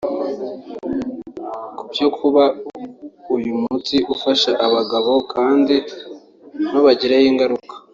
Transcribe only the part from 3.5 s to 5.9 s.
muti ufasha abagabo kandi